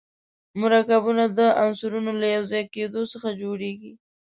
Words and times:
مرکبونه 0.61 1.23
د 1.37 1.39
عنصرونو 1.63 2.11
له 2.21 2.27
یو 2.35 2.43
ځای 2.51 2.63
کېدو 2.75 3.01
څخه 3.11 3.29
جوړیږي. 3.41 3.93